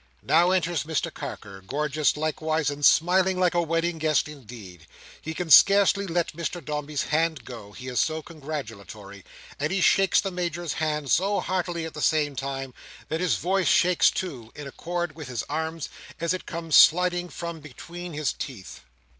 [0.23, 4.87] Now enters Mr Carker, gorgeous likewise, and smiling like a wedding guest indeed.
[5.21, 9.23] He can scarcely let Mr Dombey's hand go, he is so congratulatory;
[9.59, 12.73] and he shakes the Major's hand so heartily at the same time,
[13.09, 15.87] that his voice shakes too, in accord with his arms,
[16.19, 18.79] as it comes sliding from between his teeth.